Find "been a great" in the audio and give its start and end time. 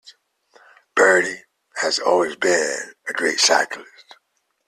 2.35-3.39